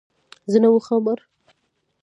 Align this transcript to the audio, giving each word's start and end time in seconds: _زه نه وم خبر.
_زه 0.51 0.57
نه 0.63 0.67
وم 0.71 0.79
خبر. 0.87 1.17